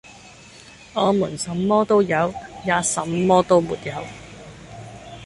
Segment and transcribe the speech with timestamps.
[0.95, 2.33] 我們什麼都有，
[2.65, 4.03] 也什麼都沒有，